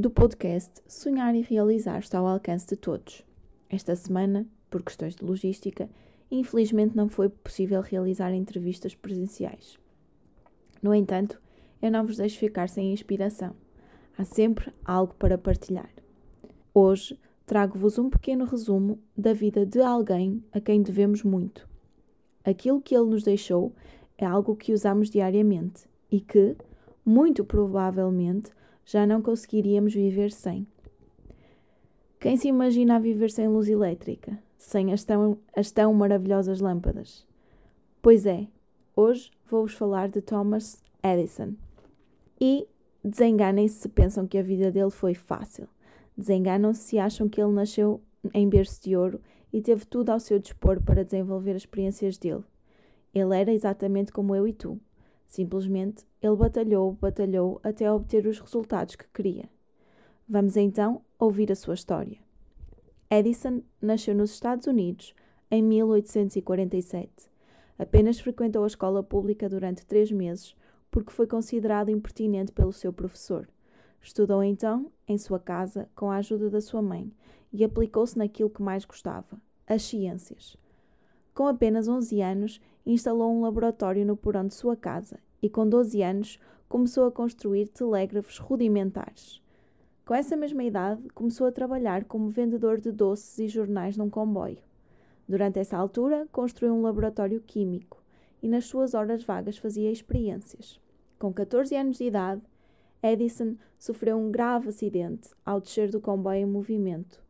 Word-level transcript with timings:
do 0.00 0.10
podcast 0.10 0.80
Sonhar 0.88 1.34
e 1.34 1.42
Realizar 1.42 1.98
está 1.98 2.18
ao 2.18 2.26
alcance 2.26 2.66
de 2.66 2.74
todos. 2.74 3.22
Esta 3.68 3.94
semana, 3.94 4.46
por 4.70 4.82
questões 4.82 5.14
de 5.14 5.22
logística, 5.22 5.90
infelizmente 6.30 6.96
não 6.96 7.06
foi 7.06 7.28
possível 7.28 7.82
realizar 7.82 8.32
entrevistas 8.32 8.94
presenciais. 8.94 9.78
No 10.82 10.94
entanto, 10.94 11.38
eu 11.82 11.90
não 11.90 12.06
vos 12.06 12.16
deixo 12.16 12.38
ficar 12.38 12.70
sem 12.70 12.94
inspiração. 12.94 13.54
Há 14.16 14.24
sempre 14.24 14.72
algo 14.82 15.14
para 15.16 15.36
partilhar. 15.36 15.90
Hoje 16.72 17.18
trago-vos 17.44 17.98
um 17.98 18.08
pequeno 18.08 18.46
resumo 18.46 18.98
da 19.14 19.34
vida 19.34 19.66
de 19.66 19.82
alguém 19.82 20.42
a 20.50 20.62
quem 20.62 20.80
devemos 20.80 21.22
muito. 21.22 21.68
Aquilo 22.42 22.80
que 22.80 22.96
ele 22.96 23.10
nos 23.10 23.22
deixou 23.22 23.74
é 24.16 24.24
algo 24.24 24.56
que 24.56 24.72
usamos 24.72 25.10
diariamente 25.10 25.86
e 26.10 26.22
que, 26.22 26.56
muito 27.04 27.44
provavelmente, 27.44 28.50
já 28.90 29.06
não 29.06 29.22
conseguiríamos 29.22 29.94
viver 29.94 30.32
sem. 30.32 30.66
Quem 32.18 32.36
se 32.36 32.48
imagina 32.48 32.96
a 32.96 32.98
viver 32.98 33.30
sem 33.30 33.46
luz 33.46 33.68
elétrica, 33.68 34.36
sem 34.58 34.92
as 34.92 35.04
tão, 35.04 35.38
as 35.54 35.70
tão 35.70 35.94
maravilhosas 35.94 36.60
lâmpadas? 36.60 37.24
Pois 38.02 38.26
é, 38.26 38.48
hoje 38.96 39.30
vou-vos 39.48 39.74
falar 39.74 40.08
de 40.08 40.20
Thomas 40.20 40.82
Edison. 41.04 41.54
E 42.40 42.66
desenganem-se 43.04 43.76
se 43.76 43.88
pensam 43.88 44.26
que 44.26 44.36
a 44.36 44.42
vida 44.42 44.72
dele 44.72 44.90
foi 44.90 45.14
fácil. 45.14 45.68
Desenganam-se 46.16 46.82
se 46.82 46.98
acham 46.98 47.28
que 47.28 47.40
ele 47.40 47.52
nasceu 47.52 48.00
em 48.34 48.48
berço 48.48 48.82
de 48.82 48.96
ouro 48.96 49.20
e 49.52 49.62
teve 49.62 49.86
tudo 49.86 50.10
ao 50.10 50.18
seu 50.18 50.40
dispor 50.40 50.82
para 50.82 51.04
desenvolver 51.04 51.52
as 51.52 51.62
experiências 51.62 52.18
dele. 52.18 52.42
Ele 53.14 53.36
era 53.38 53.52
exatamente 53.52 54.10
como 54.10 54.34
eu 54.34 54.48
e 54.48 54.52
tu. 54.52 54.80
Simplesmente 55.30 56.04
ele 56.20 56.34
batalhou, 56.34 56.94
batalhou 56.94 57.60
até 57.62 57.90
obter 57.90 58.26
os 58.26 58.40
resultados 58.40 58.96
que 58.96 59.06
queria. 59.14 59.48
Vamos 60.28 60.56
então 60.56 61.02
ouvir 61.16 61.52
a 61.52 61.54
sua 61.54 61.74
história. 61.74 62.18
Edison 63.08 63.62
nasceu 63.80 64.12
nos 64.12 64.32
Estados 64.32 64.66
Unidos 64.66 65.14
em 65.48 65.62
1847. 65.62 67.30
Apenas 67.78 68.18
frequentou 68.18 68.64
a 68.64 68.66
escola 68.66 69.04
pública 69.04 69.48
durante 69.48 69.86
três 69.86 70.10
meses 70.10 70.56
porque 70.90 71.12
foi 71.12 71.28
considerado 71.28 71.90
impertinente 71.90 72.50
pelo 72.50 72.72
seu 72.72 72.92
professor. 72.92 73.48
Estudou 74.02 74.42
então 74.42 74.90
em 75.06 75.16
sua 75.16 75.38
casa 75.38 75.88
com 75.94 76.10
a 76.10 76.16
ajuda 76.16 76.50
da 76.50 76.60
sua 76.60 76.82
mãe 76.82 77.08
e 77.52 77.62
aplicou-se 77.62 78.18
naquilo 78.18 78.50
que 78.50 78.62
mais 78.62 78.84
gostava, 78.84 79.40
as 79.64 79.84
ciências. 79.84 80.56
Com 81.32 81.46
apenas 81.46 81.86
11 81.86 82.20
anos, 82.20 82.60
instalou 82.92 83.32
um 83.32 83.42
laboratório 83.42 84.04
no 84.04 84.16
porão 84.16 84.46
de 84.46 84.54
sua 84.54 84.76
casa 84.76 85.18
e, 85.40 85.48
com 85.48 85.68
12 85.68 86.02
anos, 86.02 86.38
começou 86.68 87.06
a 87.06 87.12
construir 87.12 87.68
telégrafos 87.68 88.38
rudimentares. 88.38 89.40
Com 90.04 90.14
essa 90.14 90.36
mesma 90.36 90.64
idade, 90.64 91.08
começou 91.10 91.46
a 91.46 91.52
trabalhar 91.52 92.04
como 92.04 92.28
vendedor 92.28 92.80
de 92.80 92.90
doces 92.90 93.38
e 93.38 93.48
jornais 93.48 93.96
num 93.96 94.10
comboio. 94.10 94.58
Durante 95.28 95.60
essa 95.60 95.76
altura, 95.76 96.26
construiu 96.32 96.74
um 96.74 96.82
laboratório 96.82 97.40
químico 97.40 98.02
e, 98.42 98.48
nas 98.48 98.64
suas 98.64 98.94
horas 98.94 99.22
vagas, 99.22 99.56
fazia 99.56 99.90
experiências. 99.90 100.80
Com 101.18 101.32
14 101.32 101.76
anos 101.76 101.98
de 101.98 102.04
idade, 102.04 102.42
Edison 103.02 103.54
sofreu 103.78 104.18
um 104.18 104.30
grave 104.30 104.68
acidente 104.68 105.30
ao 105.46 105.60
descer 105.60 105.90
do 105.90 106.00
comboio 106.00 106.40
em 106.40 106.46
movimento 106.46 107.22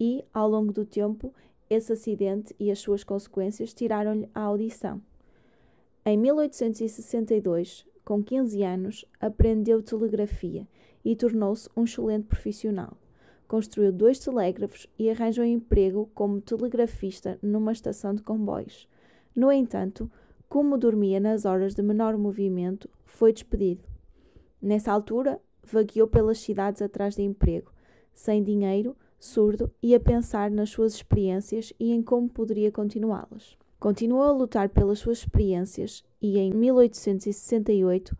e, 0.00 0.24
ao 0.32 0.48
longo 0.48 0.72
do 0.72 0.86
tempo, 0.86 1.34
esse 1.72 1.92
acidente 1.92 2.54
e 2.58 2.70
as 2.70 2.78
suas 2.78 3.02
consequências 3.02 3.72
tiraram-lhe 3.72 4.28
a 4.34 4.40
audição. 4.40 5.00
Em 6.04 6.16
1862, 6.16 7.86
com 8.04 8.22
15 8.22 8.62
anos, 8.62 9.04
aprendeu 9.20 9.82
telegrafia 9.82 10.66
e 11.04 11.14
tornou-se 11.14 11.68
um 11.76 11.84
excelente 11.84 12.26
profissional. 12.26 12.96
Construiu 13.46 13.92
dois 13.92 14.18
telégrafos 14.18 14.88
e 14.98 15.10
arranjou 15.10 15.44
emprego 15.44 16.10
como 16.14 16.40
telegrafista 16.40 17.38
numa 17.42 17.72
estação 17.72 18.14
de 18.14 18.22
comboios. 18.22 18.88
No 19.34 19.52
entanto, 19.52 20.10
como 20.48 20.76
dormia 20.76 21.20
nas 21.20 21.44
horas 21.44 21.74
de 21.74 21.82
menor 21.82 22.16
movimento, 22.16 22.88
foi 23.04 23.32
despedido. 23.32 23.82
Nessa 24.60 24.92
altura, 24.92 25.40
vagueou 25.62 26.06
pelas 26.06 26.38
cidades 26.38 26.82
atrás 26.82 27.16
de 27.16 27.22
emprego, 27.22 27.72
sem 28.14 28.42
dinheiro, 28.42 28.96
surdo 29.24 29.70
e 29.80 29.94
a 29.94 30.00
pensar 30.00 30.50
nas 30.50 30.70
suas 30.70 30.94
experiências 30.94 31.72
e 31.78 31.92
em 31.92 32.02
como 32.02 32.28
poderia 32.28 32.72
continuá-las. 32.72 33.56
Continuou 33.78 34.24
a 34.24 34.32
lutar 34.32 34.68
pelas 34.68 34.98
suas 34.98 35.18
experiências 35.18 36.02
e, 36.20 36.38
em 36.38 36.52
1868, 36.52 38.18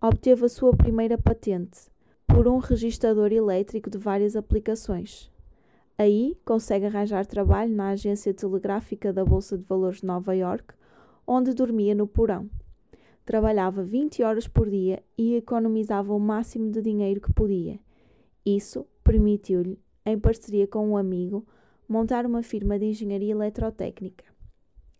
obteve 0.00 0.44
a 0.44 0.48
sua 0.48 0.70
primeira 0.72 1.18
patente 1.18 1.90
por 2.28 2.46
um 2.46 2.58
registrador 2.58 3.32
elétrico 3.32 3.90
de 3.90 3.98
várias 3.98 4.36
aplicações. 4.36 5.32
Aí 5.98 6.38
consegue 6.44 6.86
arranjar 6.86 7.26
trabalho 7.26 7.74
na 7.74 7.90
agência 7.90 8.32
telegráfica 8.32 9.12
da 9.12 9.24
Bolsa 9.24 9.58
de 9.58 9.64
Valores 9.64 10.00
de 10.00 10.06
Nova 10.06 10.32
York, 10.32 10.74
onde 11.26 11.54
dormia 11.54 11.94
no 11.94 12.06
porão. 12.06 12.48
Trabalhava 13.24 13.82
20 13.82 14.22
horas 14.22 14.46
por 14.46 14.70
dia 14.70 15.02
e 15.18 15.34
economizava 15.34 16.14
o 16.14 16.20
máximo 16.20 16.70
de 16.70 16.80
dinheiro 16.80 17.20
que 17.20 17.32
podia. 17.32 17.80
Isso 18.44 18.86
permitiu-lhe 19.02 19.76
em 20.06 20.18
parceria 20.18 20.66
com 20.68 20.88
um 20.88 20.96
amigo, 20.96 21.44
montar 21.88 22.24
uma 22.24 22.42
firma 22.42 22.78
de 22.78 22.86
engenharia 22.86 23.32
eletrotécnica. 23.32 24.24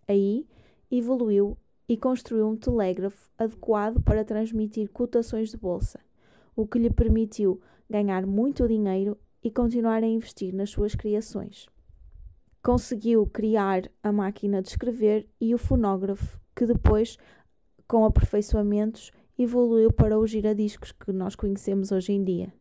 Aí 0.09 0.47
evoluiu 0.91 1.57
e 1.89 1.97
construiu 1.97 2.49
um 2.49 2.57
telégrafo 2.57 3.31
adequado 3.39 4.03
para 4.03 4.25
transmitir 4.25 4.91
cotações 4.91 5.51
de 5.51 5.57
bolsa, 5.57 6.01
o 6.55 6.67
que 6.67 6.79
lhe 6.79 6.91
permitiu 6.91 7.61
ganhar 7.89 8.27
muito 8.27 8.67
dinheiro 8.67 9.17
e 9.43 9.51
continuar 9.51 10.03
a 10.03 10.07
investir 10.07 10.53
nas 10.53 10.71
suas 10.71 10.95
criações. 10.95 11.67
Conseguiu 12.63 13.25
criar 13.27 13.89
a 14.03 14.11
máquina 14.11 14.61
de 14.61 14.71
escrever 14.71 15.29
e 15.41 15.55
o 15.55 15.59
fonógrafo, 15.59 16.41
que 16.55 16.67
depois, 16.67 17.17
com 17.87 18.05
aperfeiçoamentos, 18.05 19.13
evoluiu 19.39 19.93
para 19.93 20.19
o 20.19 20.27
giradiscos 20.27 20.91
que 20.91 21.13
nós 21.13 21.37
conhecemos 21.37 21.93
hoje 21.93 22.13
em 22.13 22.25
dia. 22.25 22.53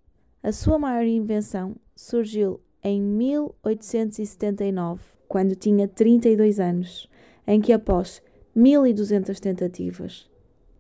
A 0.46 0.52
sua 0.52 0.78
maior 0.78 1.08
invenção 1.08 1.76
surgiu 1.96 2.62
em 2.84 3.02
1879, 3.02 5.02
quando 5.28 5.56
tinha 5.56 5.88
32 5.88 6.60
anos, 6.60 7.10
em 7.48 7.60
que 7.60 7.74
após 7.74 8.22
1200 8.54 9.40
tentativas, 9.40 10.30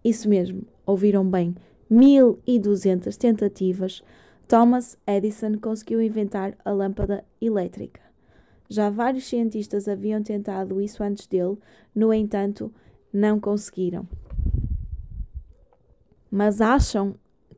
isso 0.03 0.29
mesmo, 0.29 0.67
ouviram 0.85 1.27
bem, 1.27 1.55
1200 1.89 3.17
tentativas, 3.17 4.03
Thomas 4.47 4.99
Edison 5.07 5.57
conseguiu 5.57 5.99
inventar 5.99 6.55
a 6.63 6.69
lâmpada 6.69 7.25
elétrica. 7.41 8.01
Já 8.69 8.91
vários 8.91 9.25
cientistas 9.25 9.87
haviam 9.87 10.21
tentado 10.21 10.79
isso 10.79 11.01
antes 11.01 11.25
dele, 11.25 11.57
no 11.95 12.13
entanto, 12.13 12.71
não 13.11 13.39
conseguiram. 13.39 14.07
Mas 16.29 16.61
acham 16.61 17.15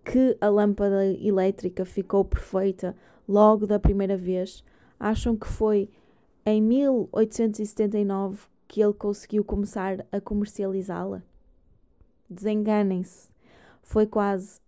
que 0.09 0.37
a 0.39 0.47
lâmpada 0.47 1.05
elétrica 1.05 1.83
ficou 1.83 2.23
perfeita 2.23 2.95
logo 3.27 3.67
da 3.67 3.77
primeira 3.77 4.15
vez, 4.15 4.63
acham 4.97 5.35
que 5.35 5.45
foi 5.45 5.89
em 6.45 6.61
1879 6.61 8.47
que 8.69 8.81
ele 8.81 8.93
conseguiu 8.93 9.43
começar 9.43 10.05
a 10.09 10.21
comercializá-la? 10.21 11.21
Desenganem-se. 12.29 13.33
Foi 13.83 14.07
quase 14.07 14.61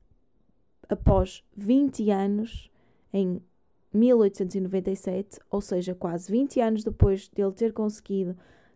após 0.89 1.41
20 1.55 2.11
anos, 2.11 2.69
em 3.13 3.41
1897, 3.93 5.39
ou 5.49 5.61
seja, 5.61 5.95
quase 5.95 6.29
20 6.29 6.59
anos 6.59 6.83
depois 6.83 7.29
de 7.33 7.41
ele 7.41 7.53
ter 7.53 7.71
conseguido 7.71 8.35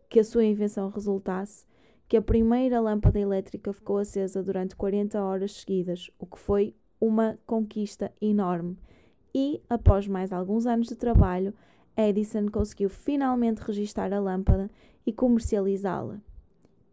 que 0.10 0.20
a 0.20 0.24
sua 0.24 0.46
invenção 0.46 0.90
resultasse, 0.90 1.66
que 2.08 2.18
a 2.18 2.22
primeira 2.22 2.80
lâmpada 2.80 3.20
elétrica 3.20 3.74
ficou 3.74 3.98
acesa 3.98 4.44
durante 4.44 4.76
40 4.76 5.22
horas 5.22 5.54
seguidas, 5.54 6.10
o 6.20 6.26
que 6.26 6.38
foi 6.38 6.76
uma 7.00 7.38
conquista 7.46 8.12
enorme. 8.22 8.78
E, 9.34 9.62
após 9.70 10.08
mais 10.08 10.32
alguns 10.32 10.66
anos 10.66 10.88
de 10.88 10.96
trabalho, 10.96 11.54
Edison 11.98 12.48
conseguiu 12.48 12.90
finalmente 12.90 13.60
registar 13.60 14.14
a 14.14 14.20
lâmpada 14.20 14.70
e 15.06 15.12
comercializá-la. 15.12 16.20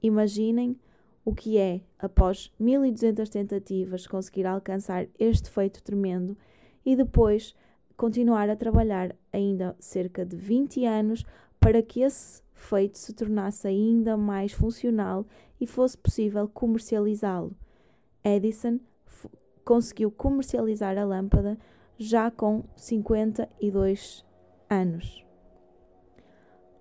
Imaginem 0.03 0.77
o 1.25 1.35
que 1.35 1.59
é, 1.59 1.83
após 1.99 2.53
1200 2.59 3.29
tentativas, 3.29 4.07
conseguir 4.07 4.47
alcançar 4.47 5.07
este 5.19 5.51
feito 5.51 5.83
tremendo 5.83 6.37
e 6.85 6.97
depois 6.97 7.55
continuar 7.97 8.49
a 8.49 8.57
trabalhar 8.57 9.15
ainda 9.33 9.77
cerca 9.79 10.25
de 10.25 10.35
20 10.35 10.87
anos 10.87 11.25
para 11.61 11.83
que 11.83 12.01
esse 12.01 12.43
feito 12.61 12.99
se 12.99 13.13
tornasse 13.13 13.67
ainda 13.67 14.17
mais 14.17 14.53
funcional 14.53 15.27
e 15.61 15.67
fosse 15.67 15.97
possível 15.97 16.47
comercializá-lo. 16.49 17.57
Edison 18.23 18.79
conseguiu 19.65 20.11
comercializar 20.11 20.97
a 20.99 21.05
lâmpada 21.05 21.59
já 21.99 22.31
com 22.31 22.65
52 22.77 24.25
anos. 24.69 25.25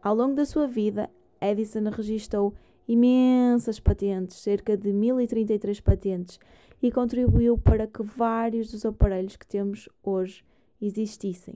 Ao 0.02 0.14
longo 0.14 0.36
da 0.36 0.46
sua 0.46 0.68
vida, 0.68 1.10
Edison 1.42 1.90
registrou 1.90 2.54
imensas 2.88 3.80
patentes, 3.80 4.38
cerca 4.38 4.76
de 4.76 4.92
1033 4.92 5.80
patentes, 5.80 6.40
e 6.82 6.92
contribuiu 6.92 7.58
para 7.58 7.86
que 7.86 8.02
vários 8.02 8.72
dos 8.72 8.86
aparelhos 8.86 9.36
que 9.36 9.46
temos 9.46 9.90
hoje 10.02 10.44
existissem. 10.82 11.56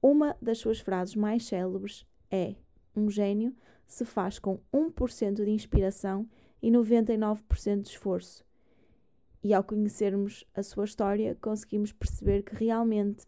Uma 0.00 0.36
das 0.42 0.58
suas 0.58 0.80
frases 0.80 1.14
mais 1.14 1.44
célebres 1.44 2.04
é: 2.30 2.56
Um 2.94 3.08
gênio 3.10 3.54
se 3.86 4.04
faz 4.04 4.38
com 4.38 4.60
1% 4.72 5.44
de 5.44 5.50
inspiração 5.50 6.28
e 6.62 6.70
99% 6.70 7.82
de 7.82 7.88
esforço. 7.88 8.44
E 9.42 9.52
ao 9.52 9.64
conhecermos 9.64 10.44
a 10.54 10.62
sua 10.62 10.84
história, 10.84 11.36
conseguimos 11.40 11.92
perceber 11.92 12.42
que 12.42 12.54
realmente 12.54 13.26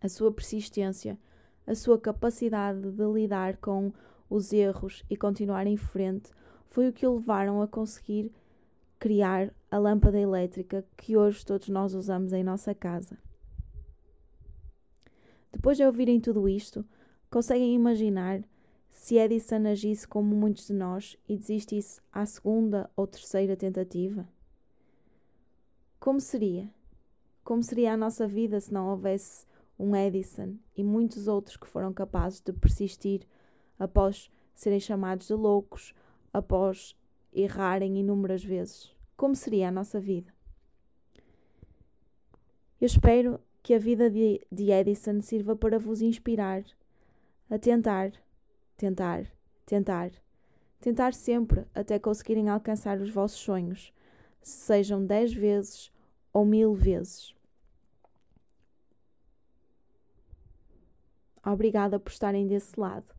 a 0.00 0.08
sua 0.08 0.30
persistência, 0.30 1.18
a 1.66 1.74
sua 1.74 1.98
capacidade 1.98 2.80
de 2.92 3.04
lidar 3.04 3.56
com 3.56 3.92
os 4.28 4.52
erros 4.52 5.04
e 5.08 5.16
continuar 5.16 5.66
em 5.66 5.76
frente 5.76 6.30
foi 6.68 6.88
o 6.88 6.92
que 6.92 7.06
o 7.06 7.14
levaram 7.14 7.62
a 7.62 7.68
conseguir 7.68 8.30
criar 8.98 9.52
a 9.70 9.78
lâmpada 9.78 10.18
elétrica 10.18 10.84
que 10.96 11.16
hoje 11.16 11.44
todos 11.44 11.68
nós 11.68 11.94
usamos 11.94 12.32
em 12.32 12.42
nossa 12.44 12.74
casa. 12.74 13.18
Depois 15.52 15.76
de 15.76 15.84
ouvirem 15.84 16.20
tudo 16.20 16.48
isto, 16.48 16.84
conseguem 17.30 17.74
imaginar 17.74 18.42
se 18.96 19.18
Edison 19.18 19.68
agisse 19.68 20.08
como 20.08 20.34
muitos 20.34 20.66
de 20.66 20.72
nós 20.72 21.16
e 21.28 21.36
desistisse 21.36 22.00
à 22.10 22.24
segunda 22.24 22.90
ou 22.96 23.06
terceira 23.06 23.54
tentativa? 23.54 24.26
Como 26.00 26.18
seria? 26.18 26.68
Como 27.44 27.62
seria 27.62 27.92
a 27.92 27.96
nossa 27.96 28.26
vida 28.26 28.58
se 28.58 28.72
não 28.72 28.88
houvesse 28.88 29.46
um 29.78 29.94
Edison 29.94 30.56
e 30.74 30.82
muitos 30.82 31.28
outros 31.28 31.56
que 31.58 31.68
foram 31.68 31.92
capazes 31.92 32.40
de 32.40 32.52
persistir 32.54 33.20
após 33.78 34.30
serem 34.54 34.80
chamados 34.80 35.26
de 35.26 35.34
loucos, 35.34 35.94
após 36.32 36.96
errarem 37.32 37.98
inúmeras 37.98 38.42
vezes? 38.42 38.92
Como 39.14 39.36
seria 39.36 39.68
a 39.68 39.72
nossa 39.72 40.00
vida? 40.00 40.34
Eu 42.80 42.86
espero 42.86 43.38
que 43.62 43.74
a 43.74 43.78
vida 43.78 44.10
de, 44.10 44.40
Edison 44.50 45.20
sirva 45.20 45.54
para 45.54 45.78
vos 45.78 46.00
inspirar 46.00 46.64
a 47.48 47.58
tentar, 47.58 48.12
tentar, 48.76 49.26
tentar, 49.64 50.10
tentar 50.80 51.14
sempre 51.14 51.66
até 51.74 51.98
conseguirem 51.98 52.48
alcançar 52.48 53.00
os 53.00 53.10
vossos 53.10 53.38
sonhos, 53.38 53.92
sejam 54.42 55.04
dez 55.04 55.32
vezes 55.32 55.92
ou 56.32 56.44
mil 56.44 56.74
vezes. 56.74 57.34
Obrigada 61.44 61.98
por 61.98 62.10
estarem 62.10 62.46
desse 62.46 62.78
lado. 62.78 63.14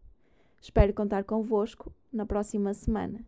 Espero 0.62 0.94
contar 0.94 1.24
convosco 1.24 1.94
na 2.12 2.25
próxima 2.25 2.74
semana. 2.74 3.25